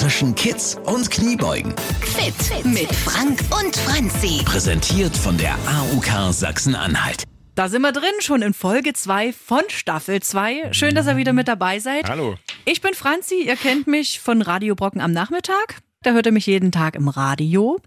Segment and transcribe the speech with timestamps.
[0.00, 1.74] zwischen Kids und Kniebeugen.
[2.00, 4.42] Fit mit Frank und Franzi.
[4.46, 7.24] Präsentiert von der AUK Sachsen-Anhalt.
[7.54, 10.72] Da sind wir drin, schon in Folge 2 von Staffel 2.
[10.72, 12.08] Schön, dass ihr wieder mit dabei seid.
[12.08, 12.36] Hallo.
[12.64, 15.82] Ich bin Franzi, ihr kennt mich von Radio Brocken am Nachmittag.
[16.02, 17.78] Da hört ihr mich jeden Tag im Radio.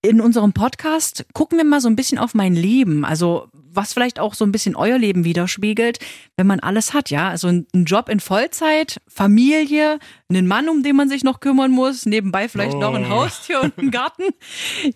[0.00, 3.04] In unserem Podcast gucken wir mal so ein bisschen auf mein Leben.
[3.04, 3.48] Also
[3.78, 5.98] was vielleicht auch so ein bisschen euer Leben widerspiegelt,
[6.36, 7.28] wenn man alles hat, ja.
[7.28, 9.98] Also ein Job in Vollzeit, Familie,
[10.28, 12.80] einen Mann, um den man sich noch kümmern muss, nebenbei vielleicht oh.
[12.80, 13.10] noch ein oh.
[13.10, 14.24] Haustier und einen Garten.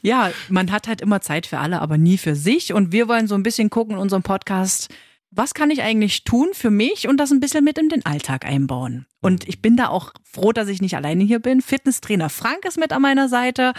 [0.00, 2.72] Ja, man hat halt immer Zeit für alle, aber nie für sich.
[2.72, 4.88] Und wir wollen so ein bisschen gucken in unserem Podcast,
[5.30, 8.44] was kann ich eigentlich tun für mich und das ein bisschen mit in den Alltag
[8.44, 9.06] einbauen.
[9.20, 11.62] Und ich bin da auch froh, dass ich nicht alleine hier bin.
[11.62, 13.72] Fitnesstrainer Frank ist mit an meiner Seite.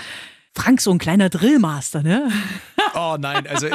[0.56, 2.32] Frank, so ein kleiner Drillmaster, ne?
[2.94, 3.68] Oh nein, also,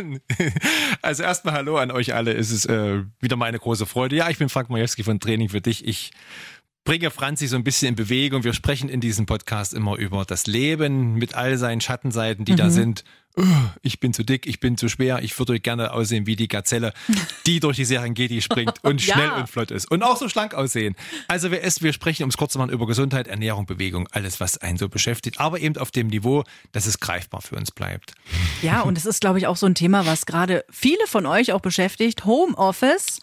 [1.02, 2.34] also erstmal Hallo an euch alle.
[2.34, 4.16] Es ist äh, wieder meine große Freude.
[4.16, 5.86] Ja, ich bin Frank Majewski von Training für dich.
[5.86, 6.10] Ich
[6.84, 8.44] bringe Franzi so ein bisschen in Bewegung.
[8.44, 12.56] Wir sprechen in diesem Podcast immer über das Leben mit all seinen Schattenseiten, die mhm.
[12.56, 13.04] da sind
[13.82, 16.92] ich bin zu dick, ich bin zu schwer, ich würde gerne aussehen wie die Gazelle,
[17.46, 19.36] die durch die Serengeti springt und schnell ja.
[19.38, 20.94] und flott ist und auch so schlank aussehen.
[21.26, 24.38] Also wir, essen, wir sprechen, um es kurz zu machen, über Gesundheit, Ernährung, Bewegung, alles,
[24.38, 28.14] was einen so beschäftigt, aber eben auf dem Niveau, dass es greifbar für uns bleibt.
[28.62, 31.52] Ja, und es ist, glaube ich, auch so ein Thema, was gerade viele von euch
[31.52, 32.24] auch beschäftigt.
[32.24, 33.20] Homeoffice.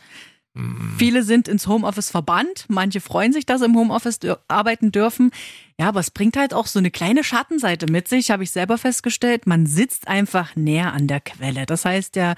[0.98, 5.32] Viele sind ins Homeoffice verbannt, manche freuen sich, dass sie im Homeoffice arbeiten dürfen.
[5.80, 8.78] Ja, aber es bringt halt auch so eine kleine Schattenseite mit sich, habe ich selber
[8.78, 9.48] festgestellt.
[9.48, 11.66] Man sitzt einfach näher an der Quelle.
[11.66, 12.36] Das heißt, der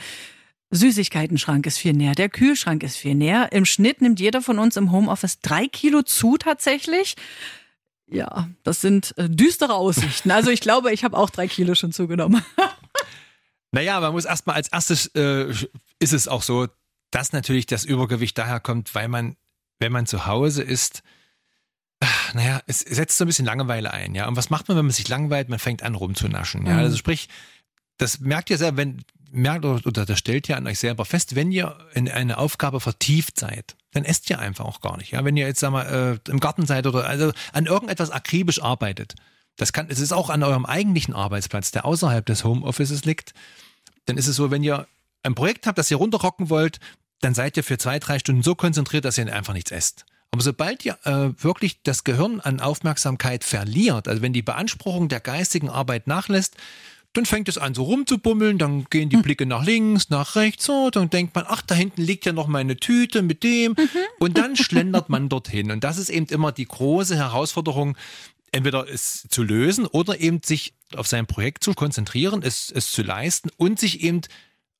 [0.69, 3.51] Süßigkeitenschrank ist viel näher, der Kühlschrank ist viel näher.
[3.51, 7.15] Im Schnitt nimmt jeder von uns im Homeoffice drei Kilo zu tatsächlich.
[8.07, 10.29] Ja, das sind äh, düstere Aussichten.
[10.29, 12.45] Also ich glaube, ich habe auch drei Kilo schon zugenommen.
[13.71, 15.49] naja, man muss erstmal als erstes, äh,
[15.99, 16.67] ist es auch so,
[17.13, 19.35] dass natürlich das Übergewicht daher kommt, weil man,
[19.79, 21.03] wenn man zu Hause ist,
[22.33, 24.27] naja, es setzt so ein bisschen Langeweile ein, ja.
[24.27, 25.47] Und was macht man, wenn man sich langweilt?
[25.47, 26.73] Man fängt an rumzunaschen, ja.
[26.73, 26.79] Mhm.
[26.79, 27.29] Also sprich,
[27.97, 31.51] das merkt ihr selber, wenn, merkt oder das stellt ihr an euch selber fest, wenn
[31.51, 35.23] ihr in eine Aufgabe vertieft seid, dann esst ihr einfach auch gar nicht, ja.
[35.23, 39.13] Wenn ihr jetzt, sag mal, äh, im Garten seid oder also an irgendetwas akribisch arbeitet,
[39.55, 43.35] das kann, es ist auch an eurem eigentlichen Arbeitsplatz, der außerhalb des Homeoffices liegt,
[44.05, 44.87] dann ist es so, wenn ihr
[45.21, 46.79] ein Projekt habt, das ihr runterrocken wollt,
[47.23, 50.05] dann seid ihr für zwei, drei Stunden so konzentriert, dass ihr einfach nichts esst.
[50.31, 55.19] Aber sobald ihr äh, wirklich das Gehirn an Aufmerksamkeit verliert, also wenn die Beanspruchung der
[55.19, 56.57] geistigen Arbeit nachlässt,
[57.13, 59.21] dann fängt es an so rumzubummeln, dann gehen die hm.
[59.21, 62.47] Blicke nach links, nach rechts, so, dann denkt man, ach, da hinten liegt ja noch
[62.47, 63.89] meine Tüte mit dem mhm.
[64.19, 65.69] und dann schlendert man dorthin.
[65.69, 67.95] Und das ist eben immer die große Herausforderung,
[68.51, 73.03] entweder es zu lösen oder eben sich auf sein Projekt zu konzentrieren, es, es zu
[73.03, 74.21] leisten und sich eben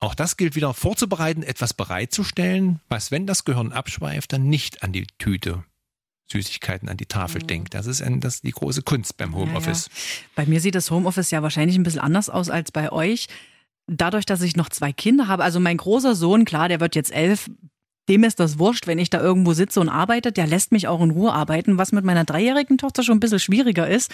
[0.04, 4.92] auch das gilt wieder vorzubereiten, etwas bereitzustellen, was, wenn das Gehirn abschweift, dann nicht an
[4.92, 5.64] die Tüte
[6.30, 7.46] Süßigkeiten an die Tafel mhm.
[7.46, 7.74] denkt.
[7.74, 9.86] Das ist, ein, das ist die große Kunst beim Homeoffice.
[9.86, 10.28] Ja, ja.
[10.36, 13.28] Bei mir sieht das Homeoffice ja wahrscheinlich ein bisschen anders aus als bei euch.
[13.86, 17.12] Dadurch, dass ich noch zwei Kinder habe, also mein großer Sohn, klar, der wird jetzt
[17.12, 17.50] elf,
[18.08, 21.02] dem ist das wurscht, wenn ich da irgendwo sitze und arbeite, der lässt mich auch
[21.02, 24.10] in Ruhe arbeiten, was mit meiner dreijährigen Tochter schon ein bisschen schwieriger ist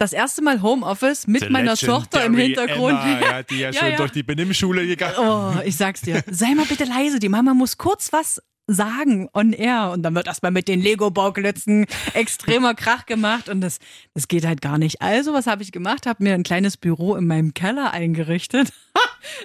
[0.00, 2.98] das erste Mal Homeoffice mit The meiner Tochter im Hintergrund.
[2.98, 3.96] Emma, ja, die ja, ja schon ja.
[3.96, 5.14] durch die Benimmschule gegangen.
[5.18, 6.24] Oh, ich sag's dir.
[6.30, 10.26] Sei mal bitte leise, die Mama muss kurz was sagen on air und dann wird
[10.26, 13.78] erstmal mit den Lego-Bauklötzen extremer Krach gemacht und das,
[14.14, 15.02] das geht halt gar nicht.
[15.02, 16.06] Also, was habe ich gemacht?
[16.06, 18.72] Habe mir ein kleines Büro in meinem Keller eingerichtet.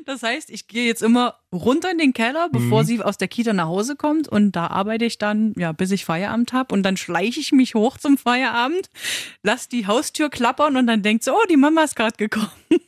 [0.05, 2.85] Das heißt, ich gehe jetzt immer runter in den Keller, bevor mhm.
[2.85, 6.05] sie aus der Kita nach Hause kommt und da arbeite ich dann, ja, bis ich
[6.05, 8.89] Feierabend habe und dann schleiche ich mich hoch zum Feierabend,
[9.43, 12.49] lass die Haustür klappern und dann denkt sie, oh, die Mama ist gerade gekommen.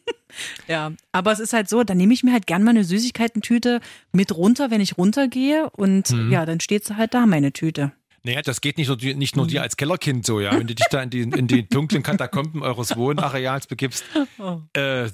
[0.68, 3.80] Ja, aber es ist halt so, dann nehme ich mir halt gern mal eine Süßigkeitentüte
[4.12, 6.32] mit runter, wenn ich runtergehe und mhm.
[6.32, 7.94] ja, dann steht sie halt da, meine Tüte.
[8.28, 10.52] Naja, das geht nicht nur, nicht nur dir als Kellerkind so, ja.
[10.52, 14.04] Wenn du dich da in die, in die dunklen Katakomben eures Wohnareals begibst,
[14.38, 14.60] oh.
[14.74, 15.10] äh,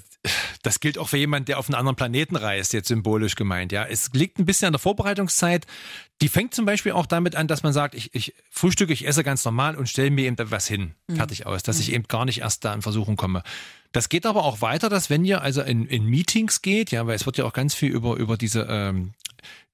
[0.62, 3.84] das gilt auch für jemanden, der auf einen anderen Planeten reist, jetzt symbolisch gemeint, ja.
[3.84, 5.64] Es liegt ein bisschen an der Vorbereitungszeit.
[6.22, 9.22] Die fängt zum Beispiel auch damit an, dass man sagt, ich, ich frühstücke, ich esse
[9.22, 11.14] ganz normal und stelle mir eben was hin, mhm.
[11.14, 11.94] fertig aus, dass ich mhm.
[11.94, 13.44] eben gar nicht erst da in Versuchung komme.
[13.92, 17.14] Das geht aber auch weiter, dass wenn ihr also in, in Meetings geht, ja, weil
[17.14, 19.12] es wird ja auch ganz viel über, über diese ähm,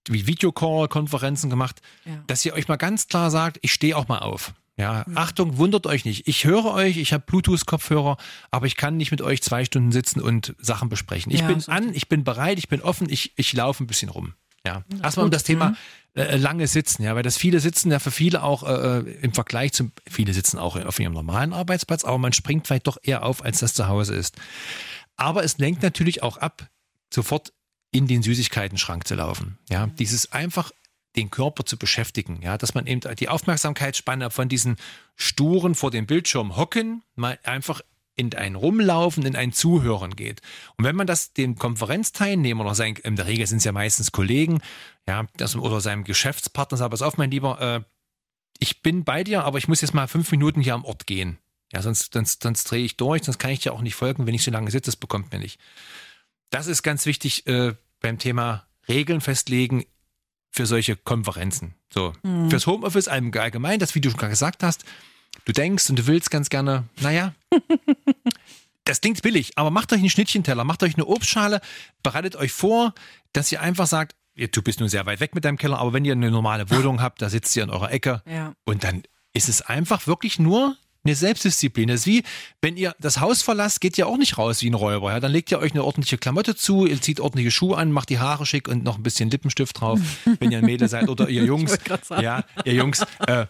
[0.09, 2.23] wie Videocall-Konferenzen gemacht, ja.
[2.27, 4.55] dass ihr euch mal ganz klar sagt, ich stehe auch mal auf.
[4.77, 5.19] Ja, mhm.
[5.19, 6.27] Achtung, wundert euch nicht.
[6.27, 8.17] Ich höre euch, ich habe Bluetooth-Kopfhörer,
[8.51, 11.31] aber ich kann nicht mit euch zwei Stunden sitzen und Sachen besprechen.
[11.33, 14.09] Ich ja, bin an, ich bin bereit, ich bin offen, ich, ich laufe ein bisschen
[14.09, 14.35] rum.
[14.67, 15.75] Ja, erstmal um das Thema
[16.15, 19.33] äh, lange Sitzen, ja, weil das viele Sitzen ja für viele auch äh, äh, im
[19.33, 23.25] Vergleich zum, viele sitzen auch auf ihrem normalen Arbeitsplatz, aber man springt vielleicht doch eher
[23.25, 24.37] auf, als das zu Hause ist.
[25.17, 26.69] Aber es lenkt natürlich auch ab,
[27.13, 27.53] sofort
[27.91, 29.59] in den Süßigkeitenschrank zu laufen.
[29.69, 29.97] Ja, mhm.
[29.97, 30.71] dieses einfach
[31.17, 34.77] den Körper zu beschäftigen, ja, dass man eben die Aufmerksamkeitsspanne von diesen
[35.17, 37.81] sturen vor dem Bildschirm hocken mal einfach
[38.21, 40.43] in ein Rumlaufen, in ein Zuhören geht.
[40.77, 44.13] Und wenn man das dem Konferenzteilnehmer oder sein, in der Regel sind es ja meistens
[44.13, 44.61] Kollegen,
[45.09, 47.81] ja, das, oder seinem Geschäftspartner sagt, pass auf, mein Lieber, äh,
[48.59, 51.39] ich bin bei dir, aber ich muss jetzt mal fünf Minuten hier am Ort gehen.
[51.73, 54.35] Ja, sonst, sonst, sonst drehe ich durch, sonst kann ich dir auch nicht folgen, wenn
[54.35, 55.59] ich so lange sitze, das bekommt mir nicht.
[56.51, 59.85] Das ist ganz wichtig äh, beim Thema Regeln festlegen
[60.51, 61.75] für solche Konferenzen.
[61.93, 62.51] So, mhm.
[62.51, 64.85] fürs Homeoffice allgemein, das, wie du schon gerade gesagt hast,
[65.45, 67.35] du denkst und du willst ganz gerne, naja,
[68.85, 71.61] das klingt billig, aber macht euch einen Schnittchenteller, macht euch eine Obstschale,
[72.03, 72.95] bereitet euch vor,
[73.33, 76.05] dass ihr einfach sagt, du bist nur sehr weit weg mit deinem Keller, aber wenn
[76.05, 78.55] ihr eine normale Wohnung habt, da sitzt ihr in eurer Ecke ja.
[78.65, 79.03] und dann
[79.33, 81.89] ist es einfach wirklich nur eine Selbstdisziplin.
[81.89, 82.23] Das ist wie,
[82.61, 85.13] wenn ihr das Haus verlasst, geht ihr auch nicht raus wie ein Räuber.
[85.13, 85.21] Ja?
[85.21, 88.19] Dann legt ihr euch eine ordentliche Klamotte zu, ihr zieht ordentliche Schuhe an, macht die
[88.19, 90.01] Haare schick und noch ein bisschen Lippenstift drauf,
[90.41, 91.79] wenn ihr ein Mädel seid oder ihr Jungs.
[92.21, 93.05] Ja, ihr Jungs.
[93.27, 93.47] Äh,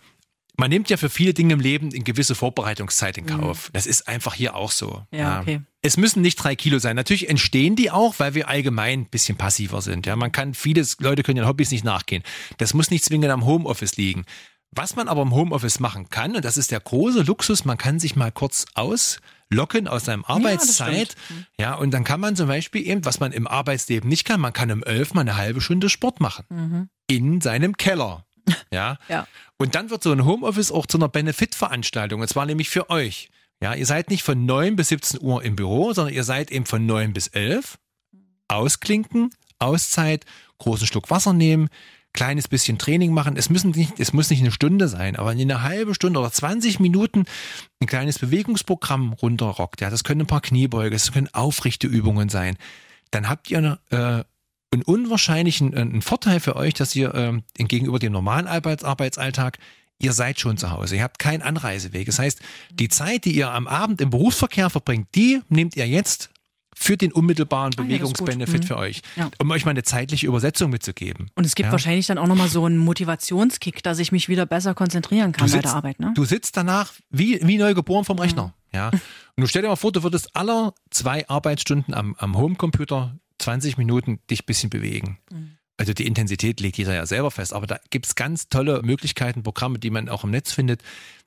[0.61, 3.69] man nimmt ja für viele Dinge im Leben eine gewisse Vorbereitungszeit in Kauf.
[3.69, 3.73] Mhm.
[3.73, 5.07] Das ist einfach hier auch so.
[5.11, 5.63] Ja, okay.
[5.81, 6.97] Es müssen nicht drei Kilo sein.
[6.97, 10.07] Natürlich entstehen die auch, weil wir allgemein ein bisschen passiver sind.
[10.07, 12.23] Ja, man kann vieles, Leute können ihren Hobbys nicht nachgehen.
[12.59, 14.27] Das muss nicht zwingend am Homeoffice liegen.
[14.73, 17.99] Was man aber im Homeoffice machen kann, und das ist der große Luxus, man kann
[17.99, 21.17] sich mal kurz auslocken aus seinem Arbeitszeit.
[21.59, 24.41] Ja, ja, und dann kann man zum Beispiel eben, was man im Arbeitsleben nicht kann,
[24.41, 26.45] man kann um elf mal eine halbe Stunde Sport machen.
[26.49, 26.89] Mhm.
[27.09, 28.25] In seinem Keller.
[28.73, 28.99] Ja?
[29.09, 29.27] ja.
[29.59, 33.29] Und dann wird so ein Homeoffice auch zu einer Benefit-Veranstaltung, und zwar nämlich für euch.
[33.63, 36.67] Ja, ihr seid nicht von 9 bis 17 Uhr im Büro, sondern ihr seid eben
[36.67, 37.79] von 9 bis 11.
[38.49, 40.25] Ausklinken, Auszeit,
[40.59, 41.69] großen Schluck Wasser nehmen,
[42.13, 43.37] kleines bisschen Training machen.
[43.37, 46.33] Es müssen nicht, es muss nicht eine Stunde sein, aber in eine halbe Stunde oder
[46.33, 47.25] 20 Minuten
[47.81, 49.81] ein kleines Bewegungsprogramm runterrockt.
[49.81, 52.57] Ja, das können ein paar Kniebeuge, das können aufrichte Übungen sein.
[53.11, 54.25] Dann habt ihr eine, äh,
[54.73, 59.59] einen unwahrscheinlichen äh, einen Vorteil für euch, dass ihr äh, gegenüber dem normalen Arbeits Arbeitsalltag
[60.03, 60.97] ihr seid schon zu Hause.
[60.97, 62.07] Ihr habt keinen Anreiseweg.
[62.07, 62.41] Das heißt,
[62.73, 66.31] die Zeit, die ihr am Abend im Berufsverkehr verbringt, die nehmt ihr jetzt
[66.83, 69.31] für den unmittelbaren ah, Bewegungsbenefit ja, für euch, ja.
[69.39, 71.31] um euch mal eine zeitliche Übersetzung mitzugeben.
[71.35, 71.73] Und es gibt ja.
[71.73, 75.63] wahrscheinlich dann auch nochmal so einen Motivationskick, dass ich mich wieder besser konzentrieren kann sitzt,
[75.63, 76.01] bei der Arbeit.
[76.01, 76.13] Ne?
[76.15, 78.47] Du sitzt danach wie, wie neu geboren vom Rechner.
[78.47, 78.53] Mhm.
[78.73, 78.89] Ja.
[78.89, 79.01] Und
[79.37, 84.21] du stell dir mal vor, du würdest aller zwei Arbeitsstunden am, am Homecomputer 20 Minuten
[84.31, 85.19] dich ein bisschen bewegen.
[85.31, 85.59] Mhm.
[85.81, 89.43] Also die Intensität legt jeder ja selber fest, aber da gibt es ganz tolle Möglichkeiten,
[89.43, 90.83] Programme, die man auch im Netz findet,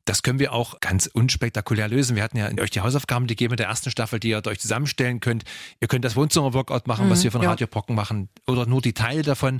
[0.05, 2.15] das können wir auch ganz unspektakulär lösen.
[2.15, 5.21] Wir hatten ja euch die Hausaufgaben gegeben mit der ersten Staffel, die ihr euch zusammenstellen
[5.21, 5.44] könnt.
[5.81, 7.50] Ihr könnt das Wohnzimmer-Workout machen, mhm, was wir von ja.
[7.50, 9.59] Radio Brocken machen, oder nur die Teile davon.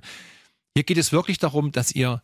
[0.76, 2.22] Hier geht es wirklich darum, dass ihr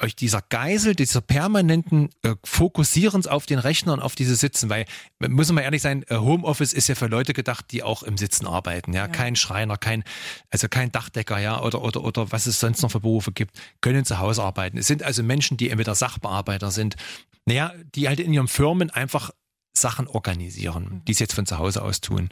[0.00, 4.86] euch dieser Geisel, dieser permanenten äh, Fokussierens auf den Rechner und auf diese Sitzen, weil,
[5.18, 8.46] muss man ehrlich sein, äh, Homeoffice ist ja für Leute gedacht, die auch im Sitzen
[8.46, 9.08] arbeiten, ja, ja.
[9.08, 10.04] kein Schreiner, kein,
[10.50, 14.04] also kein Dachdecker, ja, oder, oder, oder was es sonst noch für Berufe gibt, können
[14.04, 14.78] zu Hause arbeiten.
[14.78, 16.96] Es sind also Menschen, die entweder Sachbearbeiter sind,
[17.46, 19.30] naja, die halt in ihren Firmen einfach
[19.76, 21.04] Sachen organisieren, mhm.
[21.06, 22.28] die es jetzt von zu Hause aus tun.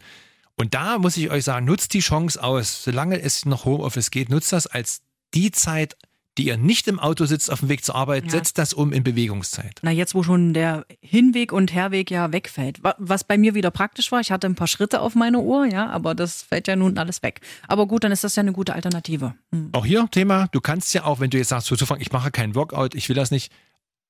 [0.56, 4.28] Und da muss ich euch sagen, nutzt die Chance aus, solange es noch Homeoffice geht,
[4.28, 5.96] nutzt das als die Zeit,
[6.38, 8.30] die ihr nicht im Auto sitzt auf dem Weg zur Arbeit, ja.
[8.30, 9.80] setzt das um in Bewegungszeit.
[9.82, 12.80] Na, jetzt, wo schon der Hinweg und Herweg ja wegfällt.
[12.98, 15.88] Was bei mir wieder praktisch war, ich hatte ein paar Schritte auf meine Uhr, ja,
[15.88, 17.40] aber das fällt ja nun alles weg.
[17.68, 19.34] Aber gut, dann ist das ja eine gute Alternative.
[19.52, 19.70] Hm.
[19.72, 22.54] Auch hier Thema, du kannst ja auch, wenn du jetzt sagst, zu ich mache keinen
[22.54, 23.52] Workout, ich will das nicht,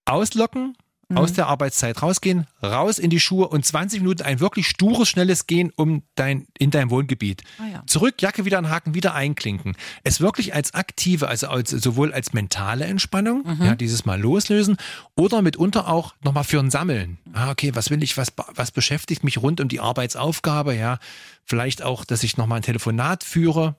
[0.05, 0.77] auslocken,
[1.11, 1.19] mhm.
[1.19, 5.47] aus der Arbeitszeit rausgehen, raus in die Schuhe und 20 Minuten ein wirklich stures, schnelles
[5.47, 7.43] Gehen um dein, in dein Wohngebiet.
[7.59, 7.83] Ah, ja.
[7.87, 9.77] Zurück, Jacke wieder anhaken, wieder einklinken.
[10.05, 13.65] Es wirklich als aktive, also als, sowohl als mentale Entspannung, mhm.
[13.65, 14.77] ja, dieses Mal loslösen
[15.17, 17.19] oder mitunter auch nochmal für ein Sammeln.
[17.33, 20.99] Ah, okay, was will ich, was, was beschäftigt mich rund um die Arbeitsaufgabe, ja.
[21.45, 23.77] Vielleicht auch, dass ich nochmal ein Telefonat führe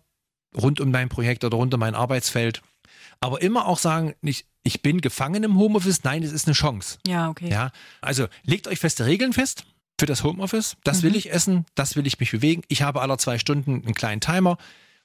[0.55, 2.61] rund um mein Projekt oder rund um mein Arbeitsfeld.
[3.21, 6.03] Aber immer auch sagen, nicht, ich bin gefangen im Homeoffice.
[6.03, 6.97] Nein, es ist eine Chance.
[7.07, 7.49] Ja, okay.
[7.49, 9.65] Ja, also legt euch feste Regeln fest
[9.99, 10.75] für das Homeoffice.
[10.83, 11.03] Das mhm.
[11.03, 12.63] will ich essen, das will ich mich bewegen.
[12.67, 14.57] Ich habe aller zwei Stunden einen kleinen Timer.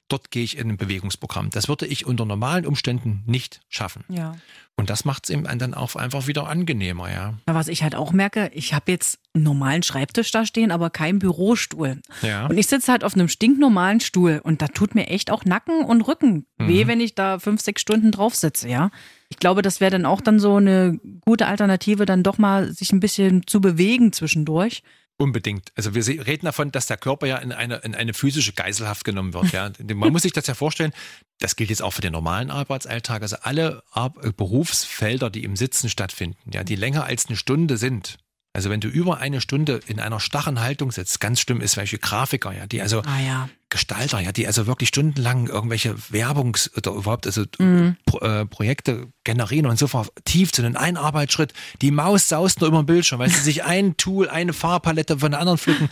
[0.07, 1.49] Dort gehe ich in ein Bewegungsprogramm.
[1.49, 4.05] Das würde ich unter normalen Umständen nicht schaffen.
[4.07, 4.35] Ja.
[4.77, 7.33] Und das macht es eben dann auch einfach wieder angenehmer, ja.
[7.47, 11.17] Was ich halt auch merke, ich habe jetzt einen normalen Schreibtisch da stehen, aber keinen
[11.17, 11.99] Bürostuhl.
[12.21, 12.45] Ja.
[12.45, 15.83] Und ich sitze halt auf einem stinknormalen Stuhl und da tut mir echt auch Nacken
[15.83, 16.67] und Rücken mhm.
[16.67, 18.91] weh, wenn ich da fünf, sechs Stunden drauf sitze, ja.
[19.29, 22.93] Ich glaube, das wäre dann auch dann so eine gute Alternative, dann doch mal sich
[22.93, 24.83] ein bisschen zu bewegen zwischendurch.
[25.19, 25.71] Unbedingt.
[25.75, 29.33] Also wir reden davon, dass der Körper ja in eine, in eine physische Geiselhaft genommen
[29.33, 29.51] wird.
[29.51, 29.71] Ja.
[29.95, 30.93] Man muss sich das ja vorstellen,
[31.39, 33.23] das gilt jetzt auch für den normalen Arbeitsalltag.
[33.23, 38.19] Also alle Ar Berufsfelder, die im Sitzen stattfinden, ja, die länger als eine Stunde sind,
[38.57, 41.99] Also wenn du über eine Stunde in einer starren Haltung sitzt, ganz schlimm ist, welche
[41.99, 43.49] Grafiker, ja, die also Ah ja.
[43.69, 47.97] Gestalter, ja, die also wirklich stundenlang irgendwelche Werbungs- oder überhaupt also Mhm.
[48.07, 49.87] Pro, äh, Projekte generieren und so
[50.25, 51.53] tief zu einem Einarbeitsschritt.
[51.83, 55.29] Die Maus saust nur über den Bildschirm, weil sie sich ein Tool, eine Farbpalette von
[55.29, 55.87] der anderen pflücken.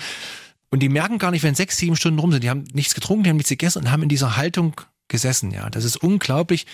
[0.72, 2.44] Und die merken gar nicht, wenn sechs, sieben Stunden rum sind.
[2.44, 5.52] Die haben nichts getrunken, die haben nichts gegessen und haben in dieser Haltung gesessen.
[5.52, 6.66] Ja, das ist unglaublich,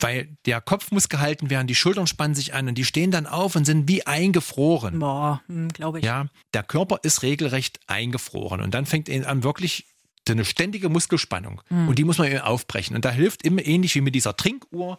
[0.00, 3.26] weil der Kopf muss gehalten werden, die Schultern spannen sich an und die stehen dann
[3.26, 4.98] auf und sind wie eingefroren.
[4.98, 6.04] Boah, glaube ich.
[6.04, 9.86] Ja, der Körper ist regelrecht eingefroren und dann fängt ihn an wirklich
[10.26, 11.88] so eine ständige Muskelspannung Hm.
[11.88, 14.98] und die muss man eben aufbrechen und da hilft immer ähnlich wie mit dieser Trinkuhr.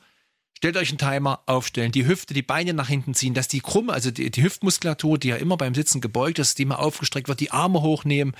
[0.57, 3.93] Stellt euch einen Timer, aufstellen, die Hüfte, die Beine nach hinten ziehen, dass die krumme,
[3.93, 7.39] also die, die Hüftmuskulatur, die ja immer beim Sitzen gebeugt ist, die mal aufgestreckt wird,
[7.39, 8.35] die Arme hochnehmen.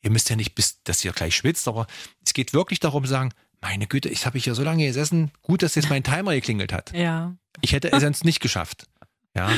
[0.00, 1.88] Ihr müsst ja nicht bis, dass ihr gleich schwitzt, aber
[2.24, 3.32] es geht wirklich darum, sagen,
[3.64, 6.92] meine Güte, ich habe hier so lange gesessen, gut, dass jetzt mein Timer geklingelt hat.
[6.94, 7.34] Ja.
[7.62, 8.86] Ich hätte es sonst nicht geschafft.
[9.34, 9.50] Ja.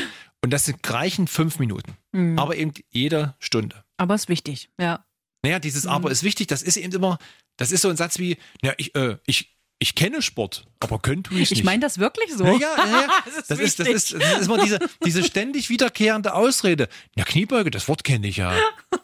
[0.43, 1.97] Und das sind- reichen fünf Minuten.
[2.13, 2.39] Mhm.
[2.39, 3.83] Aber eben jede Stunde.
[3.97, 5.05] Aber ist wichtig, ja.
[5.43, 5.91] Naja, dieses Mhm.
[5.91, 7.19] Aber ist wichtig, das ist eben immer,
[7.57, 11.30] das ist so ein Satz wie, ja, ich, äh, ich, ich kenne Sport, aber könnte
[11.35, 11.52] ich nicht.
[11.52, 12.45] Ich meine das wirklich so.
[12.45, 13.09] ja, ja, ja.
[13.26, 16.88] Das ist Das, ist, das, ist, das ist immer diese, diese ständig wiederkehrende Ausrede.
[17.14, 18.54] Ja, Kniebeuge, das Wort kenne ich ja.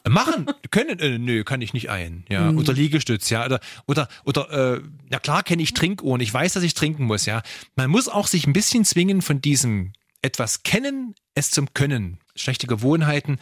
[0.08, 2.24] Machen, können, äh, nö, kann ich nicht ein.
[2.28, 2.58] Ja, Mhm.
[2.58, 6.62] oder Liegestütz, ja, oder, oder, oder, äh, ja klar kenne ich Trinkuhren, ich weiß, dass
[6.62, 7.42] ich trinken muss, ja.
[7.76, 12.18] Man muss auch sich ein bisschen zwingen von diesem etwas kennen, es zum Können.
[12.34, 13.38] Schlechte Gewohnheiten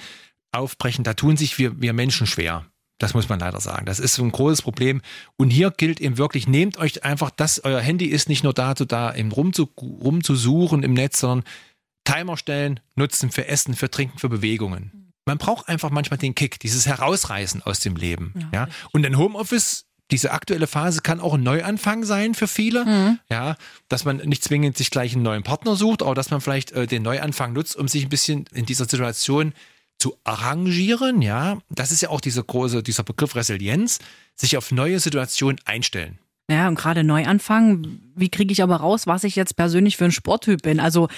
[0.52, 2.66] aufbrechen, da tun sich wir, wir Menschen schwer.
[3.00, 3.86] Das muss man leider sagen.
[3.86, 5.00] Das ist so ein großes Problem.
[5.36, 8.84] Und hier gilt eben wirklich, nehmt euch einfach das, euer Handy ist nicht nur dazu
[8.84, 11.48] da, eben rumzu, rumzusuchen im Netz, sondern
[12.04, 15.12] Timer stellen, nutzen für Essen, für Trinken, für Bewegungen.
[15.24, 18.34] Man braucht einfach manchmal den Kick, dieses Herausreißen aus dem Leben.
[18.52, 22.84] Ja, Und ein Homeoffice, diese aktuelle Phase kann auch ein Neuanfang sein für viele.
[23.30, 23.56] Ja,
[23.88, 26.86] dass man nicht zwingend sich gleich einen neuen Partner sucht, aber dass man vielleicht äh,
[26.86, 29.54] den Neuanfang nutzt, um sich ein bisschen in dieser Situation
[30.00, 31.22] zu arrangieren.
[31.22, 33.98] Ja, das ist ja auch dieser große, dieser Begriff Resilienz,
[34.34, 36.18] sich auf neue Situationen einstellen.
[36.50, 40.12] Ja, und gerade Neuanfang, wie kriege ich aber raus, was ich jetzt persönlich für ein
[40.12, 40.80] Sporttyp bin?
[40.80, 41.08] Also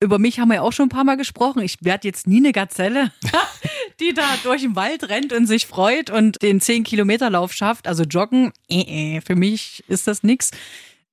[0.00, 1.60] über mich haben wir ja auch schon ein paar Mal gesprochen.
[1.62, 3.12] Ich werde jetzt nie eine Gazelle,
[4.00, 7.88] die da durch den Wald rennt und sich freut und den 10-Kilometer-Lauf schafft.
[7.88, 10.52] Also joggen, äh, äh, für mich ist das nix.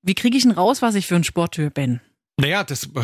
[0.04, 2.00] Wie kriege ich denn raus, was ich für ein Sporttyp bin?
[2.40, 3.02] Naja, das äh,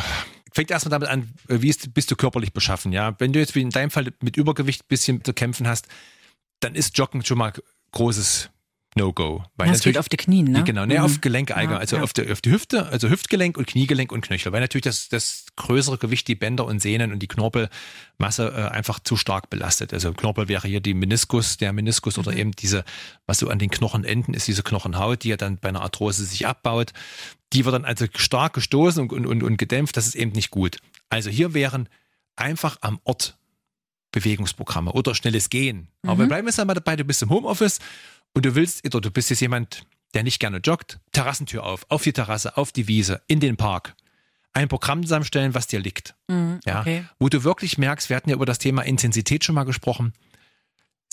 [0.52, 3.16] fängt erstmal damit an, äh, wie ist, bist du körperlich beschaffen, ja.
[3.20, 5.88] Wenn du jetzt wie in deinem Fall mit Übergewicht ein bisschen zu kämpfen hast,
[6.60, 7.54] dann ist Joggen schon mal
[7.92, 8.50] großes
[8.96, 9.44] No-Go.
[9.56, 10.64] Weil Das natürlich- auf die Knien, ne?
[10.66, 11.06] Genau, ne, Mhm.
[11.06, 12.04] auf Gelenke allgemein, Ja, also ja.
[12.04, 15.46] auf, die, auf die Hüfte, also Hüftgelenk und Kniegelenk und Knöchel, weil natürlich das, das
[15.56, 19.94] größere Gewicht die Bänder und Sehnen und die Knorpelmasse äh, einfach zu stark belastet.
[19.94, 22.24] Also Knorpel wäre hier die Meniskus, der Meniskus Mhm.
[22.24, 22.84] oder eben diese,
[23.28, 26.46] was so an den Knochenenden ist, diese Knochenhaut, die ja dann bei einer Arthrose sich
[26.46, 26.92] abbaut.
[27.54, 30.52] Die wird dann also stark gestoßen und, und, und, und gedämpft, das ist eben nicht
[30.52, 30.78] gut.
[31.10, 31.88] Also hier wären
[32.36, 33.38] einfach am Ort
[34.12, 35.88] Bewegungsprogramme oder schnelles Gehen.
[36.04, 37.80] Aber wir bleiben jetzt einmal dabei, du bist im Homeoffice
[38.34, 39.84] und du willst, oder du bist jetzt jemand,
[40.14, 43.96] der nicht gerne joggt, Terrassentür auf, auf die Terrasse, auf die Wiese, in den Park.
[44.54, 46.16] Ein Programm zusammenstellen, was dir liegt.
[46.66, 47.06] Ja, okay.
[47.20, 50.14] Wo du wirklich merkst, wir hatten ja über das Thema Intensität schon mal gesprochen.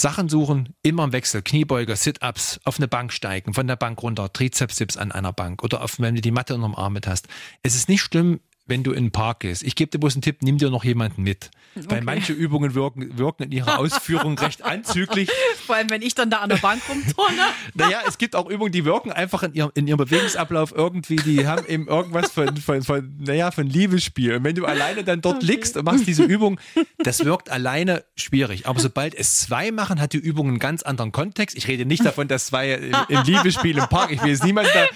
[0.01, 4.33] Sachen suchen, immer im Wechsel, Kniebeuger, Sit-Ups, auf eine Bank steigen, von der Bank runter,
[4.33, 7.27] Trizeps-Dips an einer Bank oder auf, wenn du die Matte unterm Arm mit hast.
[7.63, 9.63] Es ist nicht schlimm, wenn du in den Park gehst.
[9.63, 11.51] Ich gebe dir bloß einen Tipp, nimm dir noch jemanden mit.
[11.75, 15.31] Weil manche Übungen wirken, wirken in ihrer Ausführung recht anzüglich.
[15.67, 17.39] Vor allem, wenn ich dann da an der Bank rumturne.
[17.75, 21.47] Naja, es gibt auch Übungen, die wirken einfach in ihrem, in ihrem Bewegungsablauf irgendwie, die
[21.47, 24.37] haben eben irgendwas von, von, von, naja, von Liebesspiel.
[24.37, 26.59] Und wenn du alleine dann dort liegst und machst diese Übung,
[26.99, 28.67] das wirkt alleine schwierig.
[28.67, 31.57] Aber sobald es zwei machen, hat die Übung einen ganz anderen Kontext.
[31.57, 34.69] Ich rede nicht davon, dass zwei im, im Liebesspiel im Park, ich will jetzt niemand
[34.75, 34.87] da,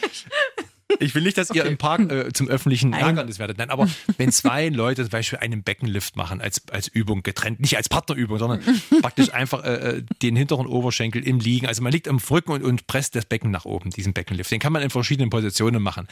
[1.03, 3.59] ich will nicht, dass ihr im Park äh, zum öffentlichen Ärgernis werdet.
[3.59, 7.77] Nein, aber wenn zwei Leute zum Beispiel einen Beckenlift machen als, als Übung getrennt, nicht
[7.77, 8.63] als Partnerübung, sondern
[9.03, 11.67] praktisch einfach äh, äh, den hinteren Oberschenkel im Liegen.
[11.67, 14.51] Also man liegt am Rücken und, und presst das Becken nach oben, diesen Beckenlift.
[14.51, 16.09] Den kann man in verschiedenen Positionen machen.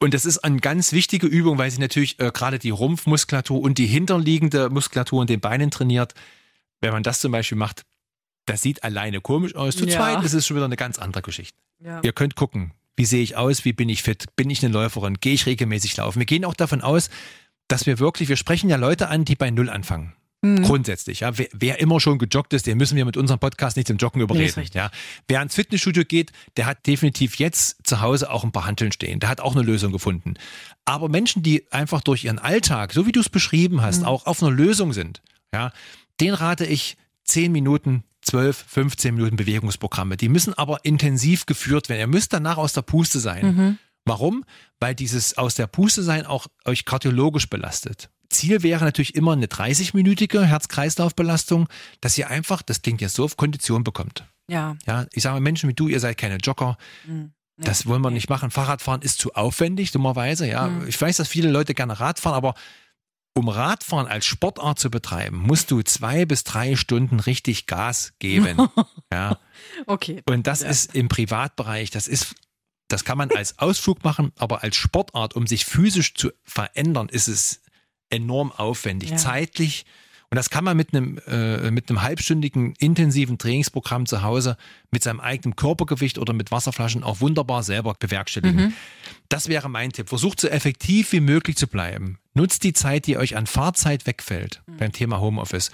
[0.00, 3.78] Und das ist eine ganz wichtige Übung, weil sie natürlich äh, gerade die Rumpfmuskulatur und
[3.78, 6.14] die hinterliegende Muskulatur in den Beinen trainiert.
[6.80, 7.84] Wenn man das zum Beispiel macht,
[8.46, 9.76] das sieht alleine komisch aus.
[9.76, 9.96] Zu Ja.
[9.96, 11.56] zweit ist es schon wieder eine ganz andere Geschichte.
[11.82, 12.00] Ja.
[12.02, 15.14] Ihr könnt gucken, wie sehe ich aus, wie bin ich fit, bin ich eine Läuferin,
[15.20, 16.18] gehe ich regelmäßig laufen.
[16.20, 17.10] Wir gehen auch davon aus,
[17.68, 20.12] dass wir wirklich, wir sprechen ja Leute an, die bei Null anfangen.
[20.42, 20.62] Mhm.
[20.62, 21.38] Grundsätzlich, ja.
[21.38, 24.18] Wer, wer immer schon gejoggt ist, den müssen wir mit unserem Podcast nicht zum Joggen
[24.18, 24.54] Nee, überreden.
[24.60, 24.74] richtig.
[24.74, 24.90] ja.
[25.26, 29.20] Wer ans Fitnessstudio geht, der hat definitiv jetzt zu Hause auch ein paar Hanteln stehen.
[29.20, 30.34] Der hat auch eine Lösung gefunden.
[30.84, 34.06] Aber Menschen, die einfach durch ihren Alltag, so wie du es beschrieben hast, Mhm.
[34.06, 35.22] auch auf einer Lösung sind,
[35.54, 35.72] ja,
[36.20, 40.16] den rate ich 10 Minuten 12, 15 Minuten Bewegungsprogramme.
[40.16, 42.00] Die müssen aber intensiv geführt werden.
[42.00, 43.46] Ihr müsst danach aus der Puste sein.
[43.54, 43.78] Mhm.
[44.04, 44.44] Warum?
[44.80, 48.10] Weil dieses aus der Puste sein auch euch kardiologisch belastet.
[48.30, 51.68] Ziel wäre natürlich immer eine 30-minütige Herz-Kreislauf-Belastung,
[52.00, 54.24] dass ihr einfach, das klingt jetzt so, auf Kondition bekommt.
[54.48, 54.76] Ja.
[54.86, 56.76] Ja, ich sage mal, Menschen wie du, ihr seid keine Jogger.
[57.06, 57.32] Mhm.
[57.56, 57.66] Nee.
[57.66, 58.50] Das wollen wir nicht machen.
[58.50, 60.48] Fahrradfahren ist zu aufwendig, dummerweise.
[60.48, 60.88] Ja, Mhm.
[60.88, 62.54] ich weiß, dass viele Leute gerne Radfahren, aber
[63.34, 68.68] um Radfahren als Sportart zu betreiben, musst du zwei bis drei Stunden richtig Gas geben.
[69.12, 69.38] ja,
[69.86, 70.22] Okay.
[70.28, 70.68] und das Ja.
[70.68, 72.34] ist im Privatbereich, das ist,
[72.88, 77.28] das kann man als Ausflug machen, aber als Sportart, um sich physisch zu verändern, ist
[77.28, 77.60] es
[78.10, 79.16] enorm aufwendig, Ja.
[79.16, 79.84] zeitlich.
[80.30, 84.56] Und das kann man mit einem, äh, mit einem halbstündigen intensiven Trainingsprogramm zu Hause
[84.90, 88.56] mit seinem eigenen Körpergewicht oder mit Wasserflaschen auch wunderbar selber bewerkstelligen.
[88.66, 88.72] Mhm.
[89.28, 90.08] Das wäre mein Tipp.
[90.08, 92.18] Versucht so effektiv wie möglich zu bleiben.
[92.34, 94.76] Nutzt die Zeit, die euch an Fahrzeit wegfällt Mhm.
[94.78, 95.70] beim Thema Homeoffice.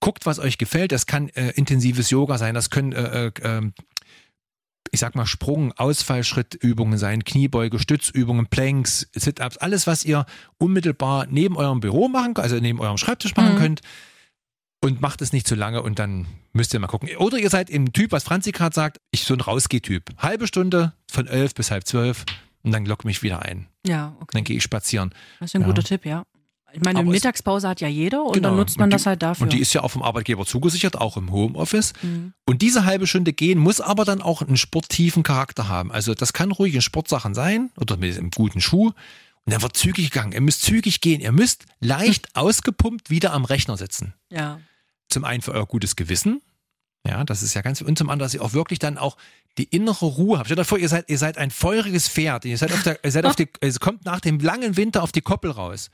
[0.00, 0.92] Guckt, was euch gefällt.
[0.92, 3.74] Das kann äh, intensives Yoga sein, das können äh, äh, ähm,
[4.90, 10.24] ich sag mal, Sprung, Ausfallschrittübungen sein, Kniebeuge, Stützübungen, Planks, Sit-Ups, alles, was ihr
[10.58, 13.58] unmittelbar neben eurem Büro machen könnt, also neben eurem Schreibtisch machen Mhm.
[13.58, 13.80] könnt.
[14.84, 17.08] Und macht es nicht zu lange und dann müsst ihr mal gucken.
[17.16, 20.10] Oder ihr seid im Typ, was Franzi gerade sagt, ich so ein Rausgeh-Typ.
[20.18, 22.24] Halbe Stunde von elf bis halb zwölf
[22.64, 23.68] und dann lock mich wieder ein.
[23.86, 24.30] Ja, okay.
[24.32, 25.14] Dann gehe ich spazieren.
[25.38, 25.66] Das ist ein Ja.
[25.68, 26.24] guter Tipp, ja.
[26.72, 28.48] Ich meine, Aber Mittagspause hat ja jeder und Genau.
[28.48, 29.44] dann nutzt man die- das halt dafür.
[29.44, 31.92] Und die ist ja auch vom Arbeitgeber zugesichert, auch im Homeoffice.
[32.02, 32.32] Mhm.
[32.46, 35.92] Und diese halbe Stunde gehen muss aber dann auch einen sportiven Charakter haben.
[35.92, 38.86] Also das kann ruhig in Sportsachen sein oder mit einem guten Schuh.
[39.46, 40.32] Und dann wird zügig gegangen.
[40.32, 41.20] Ihr müsst zügig gehen.
[41.20, 44.14] Ihr müsst leicht ausgepumpt wieder am Rechner sitzen.
[44.30, 44.58] ja.
[45.10, 46.40] Zum einen für euer gutes Gewissen.
[47.06, 49.16] Ja, das ist ja ganz, und zum anderen, dass ihr auch wirklich dann auch
[49.58, 50.46] die innere Ruhe habt.
[50.48, 52.44] Stellt euch vor, ihr seid, ihr seid ein feuriges Pferd.
[52.44, 55.12] Ihr seid auf der, ihr seid auf die, es kommt nach dem langen Winter auf
[55.12, 55.90] die Koppel raus.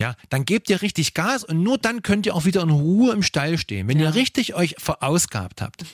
[0.00, 3.12] Ja, dann gebt ihr richtig Gas und nur dann könnt ihr auch wieder in Ruhe
[3.12, 3.86] im Stall stehen.
[3.86, 4.06] Wenn Ja.
[4.08, 5.84] ihr richtig euch verausgabt habt.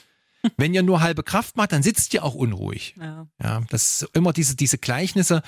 [0.55, 2.95] Wenn ihr nur halbe Kraft macht, dann sitzt ihr auch unruhig.
[2.99, 3.27] ja.
[3.43, 5.41] Ja, das ist immer diese, diese Gleichnisse.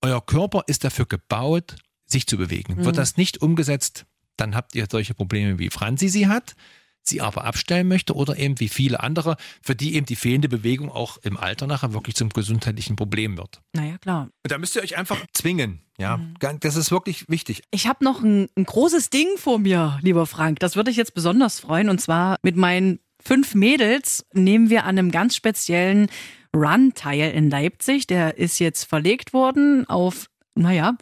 [0.00, 2.84] Euer Körper ist dafür gebaut, sich zu bewegen.
[2.84, 4.06] Wird das nicht umgesetzt,
[4.36, 6.54] dann habt ihr solche Probleme, wie Franzi sie hat,
[7.08, 10.90] sie aber abstellen möchte oder eben wie viele andere, für die eben die fehlende Bewegung
[10.90, 13.60] auch im Alter nachher wirklich zum gesundheitlichen Problem wird.
[13.72, 14.28] Naja, klar.
[14.42, 15.82] Und da müsst ihr euch einfach zwingen.
[15.98, 16.20] Ja,
[16.60, 17.62] das ist wirklich wichtig.
[17.70, 20.60] Ich habe noch ein, ein großes Ding vor mir, lieber Frank.
[20.60, 21.88] Das würde ich jetzt besonders freuen.
[21.88, 26.08] Und zwar mit meinen fünf Mädels nehmen wir an einem ganz speziellen
[26.54, 28.06] Run teil in Leipzig.
[28.06, 30.96] Der ist jetzt verlegt worden auf, naja,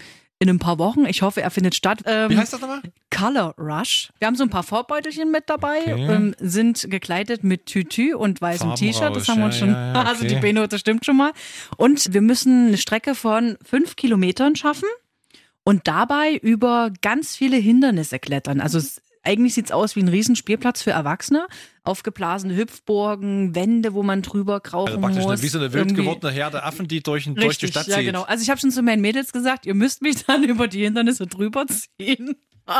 [0.44, 1.06] in ein paar Wochen.
[1.06, 2.00] Ich hoffe, er findet statt.
[2.06, 2.82] Ähm, Wie heißt das nochmal?
[3.10, 4.10] Color Rush.
[4.18, 6.12] Wir haben so ein paar Vorbeutelchen mit dabei, Okay.
[6.14, 9.14] ähm, sind gekleidet mit Tütü und weißem T-Shirt.
[9.16, 9.70] Das haben wir uns ja, schon.
[9.70, 10.34] ja, ja, Also okay.
[10.34, 11.32] die B-Note stimmt schon mal.
[11.76, 14.88] Und wir müssen eine Strecke von fünf Kilometern schaffen
[15.64, 18.60] und dabei über ganz viele Hindernisse klettern.
[18.60, 21.46] Also es, eigentlich sieht's aus wie ein Riesenspielplatz für Erwachsene.
[21.82, 25.32] Aufgeblasene Hüpfburgen, Wände, wo man drüber krauchen Also praktisch muss.
[25.32, 27.96] eine, wie so eine wild gewordene Herde Affen, die durch, durch die Richtig, Stadt ja
[27.96, 28.06] zieht.
[28.06, 28.22] genau.
[28.22, 31.26] Also ich habe schon zu meinen Mädels gesagt, ihr müsst mich dann über die Hindernisse
[31.26, 32.36] drüber ziehen.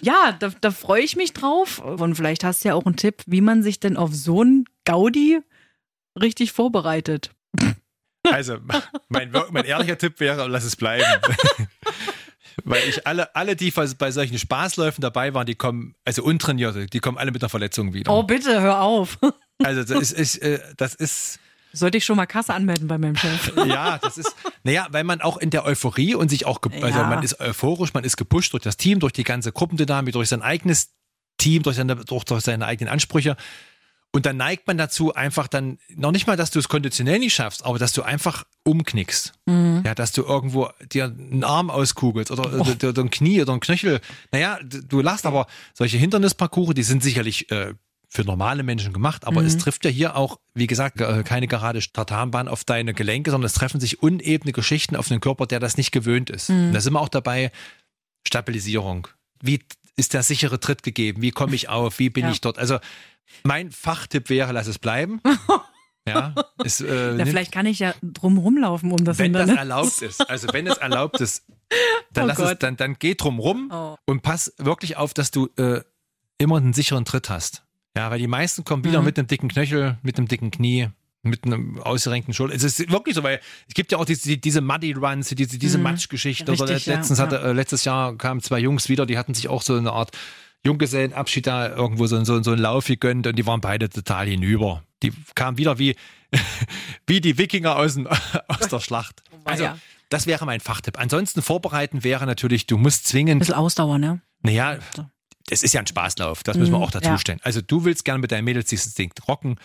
[0.00, 1.78] ja, da, da freue ich mich drauf.
[1.78, 4.64] Und vielleicht hast du ja auch einen Tipp, wie man sich denn auf so ein
[4.84, 5.40] Gaudi
[6.20, 7.30] richtig vorbereitet.
[8.28, 8.58] Also,
[9.08, 11.04] mein, mein ehrlicher Tipp wäre, lass es bleiben.
[12.64, 17.00] Weil ich alle, alle, die bei solchen Spaßläufen dabei waren, die kommen, also untrainierte, die
[17.00, 18.12] kommen alle mit einer Verletzung wieder.
[18.12, 19.18] Oh, bitte, hör auf.
[19.62, 21.38] Also das ist, ist, äh, das ist,
[21.72, 23.52] Sollte ich schon mal Kasse anmelden bei meinem Chef?
[23.66, 27.06] ja, das ist, naja, weil man auch in der Euphorie und sich auch, also Ja.
[27.06, 30.42] man ist euphorisch, man ist gepusht durch das Team, durch die ganze Gruppendynamik, durch sein
[30.42, 30.94] eigenes
[31.36, 33.36] Team, durch seine, durch, durch seine eigenen Ansprüche.
[34.12, 37.32] Und dann neigt man dazu einfach dann, noch nicht mal, dass du es konditionell nicht
[37.34, 39.32] schaffst, aber dass du einfach umknickst.
[39.46, 43.60] Ja, dass du irgendwo dir einen Arm auskugelst oder, oder, oder ein Knie oder ein
[43.60, 44.00] Knöchel.
[44.32, 47.74] Naja, du lachst, aber solche Hindernisparcours, die sind sicherlich äh,
[48.08, 51.78] für normale Menschen gemacht, aber es trifft ja hier auch, wie gesagt, äh, keine gerade
[51.78, 55.76] Tartanbahn auf deine Gelenke, sondern es treffen sich unebene Geschichten auf den Körper, der das
[55.76, 56.50] nicht gewöhnt ist.
[56.50, 57.52] Und da sind wir auch dabei,
[58.26, 59.06] Stabilisierung.
[59.40, 59.60] Wie
[59.96, 61.22] ist der sichere Tritt gegeben?
[61.22, 61.98] Wie komme ich auf?
[62.00, 62.32] Wie bin Ja.
[62.32, 62.58] ich dort?
[62.58, 62.78] Also
[63.44, 65.20] mein Fachtipp wäre, lass es bleiben.
[66.08, 69.50] Ja, es, äh, Ja, nimm- vielleicht kann ich ja drum rumlaufen um das wenn das
[69.50, 71.44] erlaubt ist, also wenn es erlaubt ist,
[72.14, 73.96] dann, Oh lass es, dann, dann geh drum rum Oh.
[74.06, 75.82] und pass wirklich auf, dass du äh,
[76.38, 77.64] immer einen sicheren Tritt hast.
[77.96, 79.04] Ja, weil die meisten kommen wieder Mhm.
[79.04, 80.88] mit einem dicken Knöchel, mit einem dicken Knie,
[81.22, 82.54] mit einem ausgerenkten Schulter.
[82.56, 83.38] Es ist wirklich so, weil
[83.68, 85.84] es gibt ja auch diese, diese Muddy Runs, diese, diese Mhm.
[85.84, 86.50] Matschgeschichte.
[86.50, 89.48] Oder Richtig, ja, letztens hatte, äh, letztes Jahr kamen zwei Jungs wieder, die hatten sich
[89.48, 90.16] auch so eine Art
[90.64, 94.84] Junggesellenabschied da irgendwo so, so, so einen Lauf gegönnt und die waren beide total hinüber.
[95.02, 95.96] Die kamen wieder wie,
[97.06, 98.06] wie die Wikinger aus, dem,
[98.48, 99.22] aus der Schlacht.
[99.44, 99.78] Also, ja.
[100.10, 100.98] das wäre mein Fachtipp.
[100.98, 104.20] Ansonsten vorbereiten wäre natürlich, du musst Ein zwingend, bisschen Ausdauer, ne?
[104.42, 104.78] naja,
[105.50, 107.18] es ist ja ein Spaßlauf, das müssen wir Mhm, auch dazu ja.
[107.18, 107.40] stellen.
[107.42, 109.56] Also du willst gerne mit deinen Mädels dieses Ding rocken,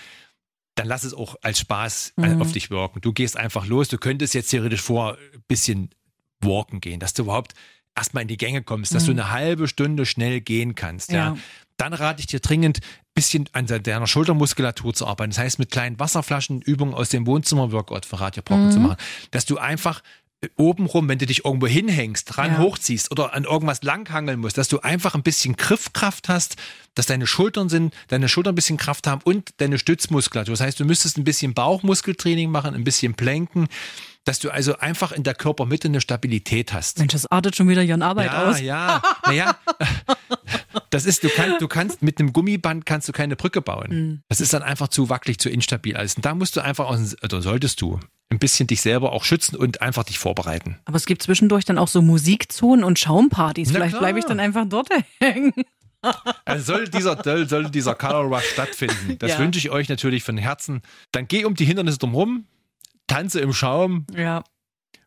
[0.76, 2.42] dann lass es auch als Spaß äh, Mhm.
[2.42, 3.02] auf dich wirken.
[3.02, 5.90] Du gehst einfach los, du könntest jetzt theoretisch vor ein bisschen
[6.42, 7.54] walken gehen, dass du überhaupt
[7.96, 11.12] erstmal in die Gänge kommst, dass du eine halbe Stunde schnell gehen kannst.
[11.12, 11.18] Ja.
[11.34, 11.38] Ja.
[11.78, 12.80] Dann rate ich dir dringend,
[13.14, 15.32] bisschen an deiner Schultermuskulatur zu arbeiten.
[15.32, 18.98] Das heißt, mit kleinen Wasserflaschen Übungen aus dem Wohnzimmer-Workout für Radiobrocken zu machen.
[19.32, 20.02] Dass du einfach
[20.42, 22.58] äh, obenrum, wenn du dich irgendwo hinhängst, dran Ja.
[22.60, 26.58] hochziehst oder an irgendwas langhangeln musst, dass du einfach ein bisschen Griffkraft hast,
[26.94, 30.54] dass deine Schultern sind, deine Schultern ein bisschen Kraft haben und deine Stützmuskulatur.
[30.54, 33.68] Das heißt, du müsstest ein bisschen Bauchmuskeltraining machen, ein bisschen Planken,
[34.26, 37.00] dass du also einfach in der Körpermitte eine Stabilität hast.
[37.00, 38.60] Mensch, das artet schon wieder hier in Arbeit Ja, aus.
[38.60, 39.56] ja, naja,
[40.90, 43.88] das ist, du kannst, du kannst mit einem Gummiband kannst du keine Brücke bauen.
[43.90, 44.22] Mhm.
[44.30, 46.16] Das ist dann einfach zu wackelig, zu instabil alles.
[46.16, 49.56] Und da musst du einfach, aus, oder solltest du, ein bisschen dich selber auch schützen
[49.56, 50.80] und einfach dich vorbereiten.
[50.86, 53.70] Aber es gibt zwischendurch dann auch so Musikzonen und Schaumpartys.
[53.70, 55.54] Na Vielleicht bleibe ich dann einfach dort hängen.
[56.46, 59.18] Also soll dieser, soll dieser Color Rush stattfinden.
[59.18, 59.40] Das Ja.
[59.40, 60.84] wünsche ich euch natürlich von Herzen.
[61.12, 62.46] Dann geh um die Hindernisse drumherum,
[63.08, 64.44] tanze im Schaum Ja.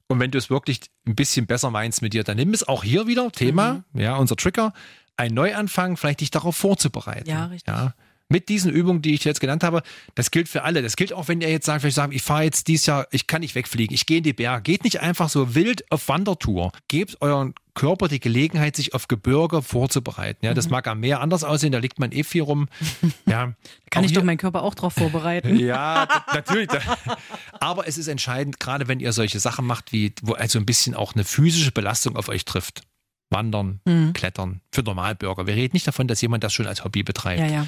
[0.09, 2.85] und wenn du es wirklich ein bisschen besser meinst mit dir, dann nimm es auch
[2.85, 4.01] hier wieder, Thema, Mhm.
[4.01, 4.73] ja, unser Trigger,
[5.17, 7.29] ein Neuanfang, vielleicht dich darauf vorzubereiten.
[7.29, 7.67] Ja, richtig.
[7.73, 7.95] Ja.
[8.31, 9.83] Mit diesen Übungen, die ich jetzt genannt habe,
[10.14, 10.83] das gilt für alle.
[10.83, 13.27] Das gilt auch, wenn ihr jetzt sagt, vielleicht sagen, ich fahre jetzt dieses Jahr, ich
[13.27, 14.62] kann nicht wegfliegen, ich gehe in die Berge.
[14.62, 16.73] Geht nicht einfach so wild auf Wandertour.
[16.88, 20.45] Gebt euren Körper die Gelegenheit, sich auf Gebirge vorzubereiten.
[20.45, 20.57] Ja, Mhm.
[20.57, 22.69] das mag am Meer anders aussehen, da liegt man eh viel rum.
[23.27, 23.55] Ja,
[23.91, 25.57] Kann Auch ich hier- doch meinen Körper auch drauf vorbereiten.
[25.59, 26.69] ja, natürlich.
[27.61, 30.95] Aber es ist entscheidend, gerade wenn ihr solche Sachen macht, wie wo also ein bisschen
[30.95, 32.83] auch eine physische Belastung auf euch trifft.
[33.31, 34.12] Wandern, Mhm.
[34.14, 35.47] Klettern, für Normalbürger.
[35.47, 37.41] Wir reden nicht davon, dass jemand das schon als Hobby betreibt.
[37.41, 37.67] Ja, ja.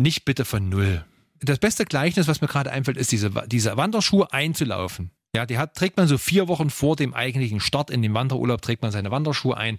[0.00, 1.04] Nicht bitte von null.
[1.40, 5.10] Das beste Gleichnis, was mir gerade einfällt, ist diese, diese Wanderschuhe einzulaufen.
[5.34, 8.62] Ja, die hat, trägt man so vier Wochen vor dem eigentlichen Start in den Wanderurlaub,
[8.62, 9.78] trägt man seine Wanderschuhe ein.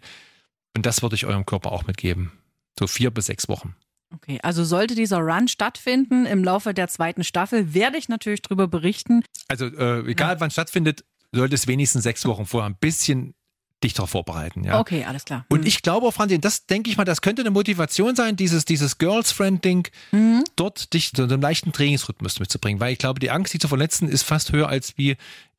[0.76, 2.32] Und das würde ich eurem Körper auch mitgeben.
[2.78, 3.76] So vier bis sechs Wochen.
[4.14, 8.68] Okay, also sollte dieser Run stattfinden im Laufe der zweiten Staffel, werde ich natürlich darüber
[8.68, 9.24] berichten.
[9.48, 13.36] Also äh, egal wann es stattfindet, sollte es wenigstens sechs Wochen vorher ein bisschen
[13.84, 14.64] dich darauf vorbereiten.
[14.64, 14.80] Ja.
[14.80, 15.46] Okay, alles klar.
[15.50, 15.68] Und Hm.
[15.68, 18.98] ich glaube, auch, Franzi, das denke ich mal, das könnte eine Motivation sein, dieses, dieses
[18.98, 20.44] Girls-Friend-Ding, Mhm.
[20.56, 22.80] dort dich zu einem leichten Trainingsrhythmus mitzubringen.
[22.80, 25.16] Weil ich glaube, die Angst, dich zu verletzen, ist fast höher als wie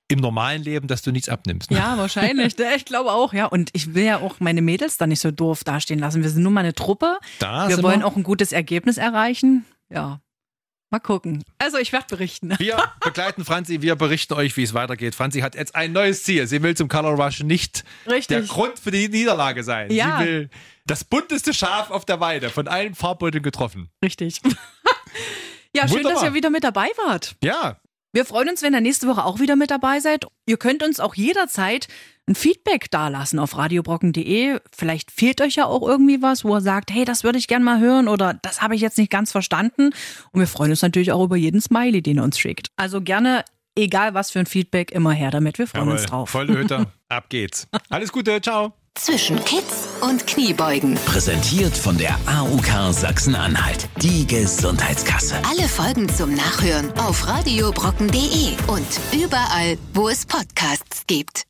[0.09, 1.71] im normalen Leben, dass du nichts abnimmst.
[1.71, 2.57] Ja, wahrscheinlich.
[2.77, 3.47] Ich glaube auch, ja.
[3.47, 6.23] Und ich will ja auch meine Mädels da nicht so doof dastehen lassen.
[6.23, 7.17] Wir sind nun mal eine Truppe.
[7.39, 9.65] Da Wir wollen auch ein gutes Ergebnis erreichen.
[9.89, 10.21] Ja.
[10.91, 11.45] Mal gucken.
[11.59, 12.53] Also ich werde berichten.
[12.59, 15.15] Wir begleiten Franzi, wir berichten euch, wie es weitergeht.
[15.15, 16.49] Franzi hat jetzt ein neues Ziel.
[16.49, 18.27] Sie will zum Color Rush nicht Richtig.
[18.27, 19.93] der Grund für die Niederlage sein.
[19.93, 20.19] Ja.
[20.19, 20.51] Sie will
[20.87, 23.91] das bunteste Schaf auf der Weide, von allen Farbbeuteln getroffen.
[24.05, 24.41] Richtig.
[25.75, 26.15] ja, schön, Wunderbar.
[26.15, 27.37] dass ihr wieder mit dabei wart.
[27.43, 27.81] Ja,
[28.13, 30.27] Wir freuen uns, wenn ihr nächste Woche auch wieder mit dabei seid.
[30.47, 31.87] Ihr könnt uns auch jederzeit
[32.27, 34.59] ein Feedback dalassen auf radiobrocken.de.
[34.77, 37.63] Vielleicht fehlt euch ja auch irgendwie was, wo ihr sagt, hey, das würde ich gern
[37.63, 39.91] mal hören oder das habe ich jetzt nicht ganz verstanden.
[40.33, 42.69] Und wir freuen uns natürlich auch über jeden Smiley, den ihr uns schickt.
[42.77, 43.45] Also gerne,
[43.77, 45.59] egal was für ein Feedback, immer her damit.
[45.59, 46.11] Wir freuen uns jawohl.
[46.11, 46.31] drauf.
[46.31, 46.87] Volle Hütte.
[47.09, 47.69] Ab geht's.
[47.89, 48.80] Alles Gute, ciao.
[48.99, 50.97] Zwischen Kids und Kniebeugen.
[51.07, 53.89] Präsentiert von der AUK Sachsen-Anhalt.
[54.03, 55.37] Die Gesundheitskasse.
[55.49, 61.45] Alle Folgen zum Nachhören auf radiobrocken.de und überall, wo es Podcasts gibt.